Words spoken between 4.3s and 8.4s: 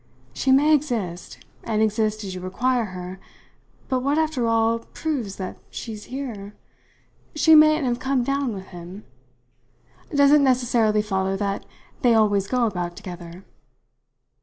all, proves that she's here? She mayn't have come